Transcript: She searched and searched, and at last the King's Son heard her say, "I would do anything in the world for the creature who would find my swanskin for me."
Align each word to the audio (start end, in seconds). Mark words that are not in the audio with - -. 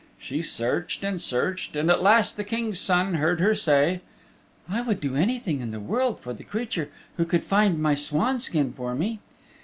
She 0.17 0.41
searched 0.41 1.03
and 1.03 1.21
searched, 1.21 1.75
and 1.75 1.91
at 1.91 2.01
last 2.01 2.35
the 2.35 2.43
King's 2.43 2.79
Son 2.79 3.13
heard 3.13 3.39
her 3.39 3.53
say, 3.53 4.01
"I 4.67 4.81
would 4.81 4.99
do 4.99 5.15
anything 5.15 5.59
in 5.61 5.69
the 5.69 5.79
world 5.79 6.19
for 6.19 6.33
the 6.33 6.43
creature 6.43 6.89
who 7.17 7.23
would 7.25 7.45
find 7.45 7.77
my 7.79 7.93
swanskin 7.93 8.73
for 8.73 8.95
me." 8.95 9.19